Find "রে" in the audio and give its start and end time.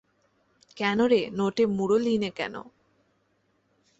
1.01-1.21